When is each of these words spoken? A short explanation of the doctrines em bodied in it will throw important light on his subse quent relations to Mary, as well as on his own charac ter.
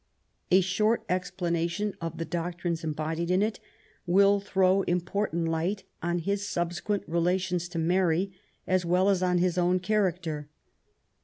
A 0.49 0.61
short 0.61 1.03
explanation 1.09 1.93
of 2.01 2.17
the 2.17 2.25
doctrines 2.25 2.83
em 2.83 2.93
bodied 2.93 3.29
in 3.29 3.43
it 3.43 3.59
will 4.07 4.39
throw 4.39 4.81
important 4.81 5.47
light 5.47 5.83
on 6.01 6.17
his 6.17 6.41
subse 6.41 6.81
quent 6.81 7.03
relations 7.05 7.69
to 7.69 7.77
Mary, 7.77 8.31
as 8.65 8.83
well 8.83 9.09
as 9.09 9.21
on 9.21 9.37
his 9.37 9.59
own 9.59 9.79
charac 9.79 10.23
ter. 10.23 10.49